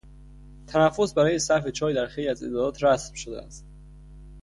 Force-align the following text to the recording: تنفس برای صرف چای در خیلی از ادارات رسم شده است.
تنفس 0.67 1.13
برای 1.13 1.39
صرف 1.39 1.67
چای 1.67 1.93
در 1.93 2.05
خیلی 2.05 2.27
از 2.29 2.43
ادارات 2.43 2.83
رسم 2.83 3.13
شده 3.13 3.41
است. 3.41 3.65